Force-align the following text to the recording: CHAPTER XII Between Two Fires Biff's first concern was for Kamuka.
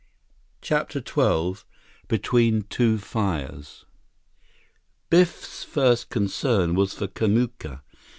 CHAPTER 0.61 0.99
XII 0.99 1.61
Between 2.07 2.63
Two 2.63 2.97
Fires 2.97 3.85
Biff's 5.11 5.63
first 5.63 6.09
concern 6.09 6.73
was 6.73 6.95
for 6.95 7.05
Kamuka. 7.05 7.81